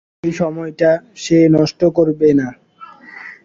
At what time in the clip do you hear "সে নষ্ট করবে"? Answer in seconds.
1.15-2.29